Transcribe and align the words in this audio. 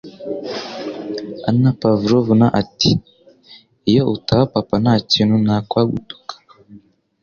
Anna 1.49 1.71
Pavlovna, 1.81 2.47
ati: 2.61 2.91
"Iyo 3.89 4.03
utaba 4.15 4.43
papa 4.53 4.75
ntakintu 4.83 5.35
nakwagutuka." 5.45 6.35